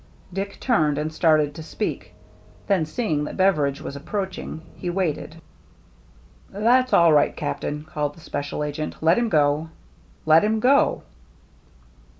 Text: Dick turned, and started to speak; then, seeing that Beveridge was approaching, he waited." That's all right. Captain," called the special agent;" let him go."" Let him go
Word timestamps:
Dick 0.33 0.59
turned, 0.59 0.97
and 0.97 1.13
started 1.13 1.53
to 1.53 1.61
speak; 1.61 2.15
then, 2.65 2.87
seeing 2.87 3.23
that 3.25 3.37
Beveridge 3.37 3.81
was 3.81 3.95
approaching, 3.95 4.63
he 4.75 4.89
waited." 4.89 5.35
That's 6.49 6.91
all 6.91 7.13
right. 7.13 7.37
Captain," 7.37 7.83
called 7.83 8.15
the 8.15 8.19
special 8.19 8.63
agent;" 8.63 8.95
let 9.03 9.19
him 9.19 9.29
go."" 9.29 9.69
Let 10.25 10.43
him 10.43 10.59
go 10.59 11.03